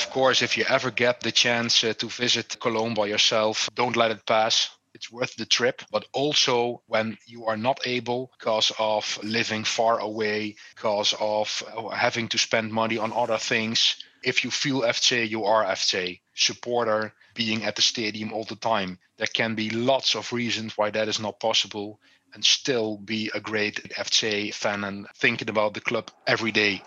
of 0.00 0.10
course, 0.10 0.42
if 0.42 0.56
you 0.56 0.64
ever 0.68 0.90
get 0.90 1.20
the 1.20 1.32
chance 1.32 1.84
uh, 1.84 1.92
to 1.94 2.08
visit 2.08 2.58
Cologne 2.60 2.94
by 2.94 3.06
yourself, 3.06 3.68
don't 3.74 3.96
let 3.96 4.10
it 4.10 4.26
pass 4.26 4.70
it's 4.94 5.10
worth 5.10 5.36
the 5.36 5.46
trip. 5.46 5.82
But 5.90 6.06
also 6.12 6.82
when 6.86 7.16
you 7.26 7.46
are 7.46 7.56
not 7.56 7.86
able 7.86 8.30
because 8.38 8.72
of 8.78 9.18
living 9.22 9.64
far 9.64 9.98
away, 9.98 10.56
because 10.74 11.14
of 11.20 11.62
uh, 11.76 11.88
having 11.88 12.28
to 12.28 12.38
spend 12.38 12.72
money 12.72 12.98
on 12.98 13.12
other 13.12 13.38
things. 13.38 13.96
If 14.22 14.44
you 14.44 14.50
feel 14.50 14.82
FC, 14.82 15.28
you 15.28 15.44
are 15.44 15.64
FC 15.64 16.20
supporter 16.34 17.14
being 17.34 17.64
at 17.64 17.76
the 17.76 17.82
stadium 17.82 18.32
all 18.32 18.44
the 18.44 18.56
time. 18.56 18.98
There 19.16 19.26
can 19.26 19.54
be 19.54 19.70
lots 19.70 20.14
of 20.14 20.32
reasons 20.32 20.76
why 20.76 20.90
that 20.90 21.08
is 21.08 21.20
not 21.20 21.40
possible 21.40 22.00
and 22.34 22.44
still 22.44 22.98
be 22.98 23.30
a 23.34 23.40
great 23.40 23.76
FC 23.94 24.52
fan 24.52 24.84
and 24.84 25.06
thinking 25.16 25.48
about 25.48 25.74
the 25.74 25.80
club 25.80 26.10
every 26.26 26.52
day. 26.52 26.82